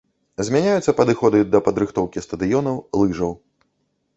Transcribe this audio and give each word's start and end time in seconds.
Змяняюцца 0.47 0.95
падыходы 0.99 1.39
да 1.55 1.59
падрыхтоўкі 1.67 2.25
стадыёнаў, 2.29 2.81
лыжаў. 3.03 3.31